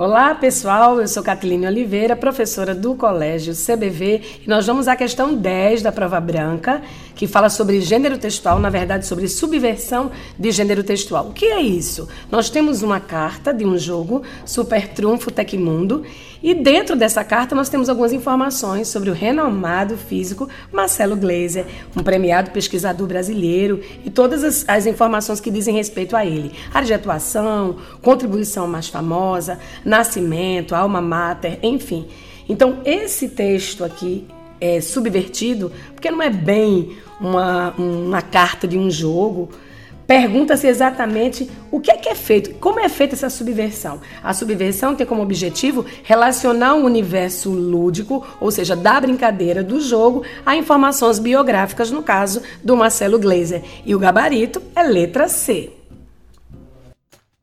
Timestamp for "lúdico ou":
47.50-48.50